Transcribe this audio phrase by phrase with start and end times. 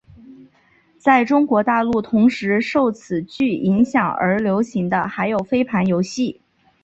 [0.97, 6.41] 在中国大陆同时受此剧影响而流行的还有飞盘游戏。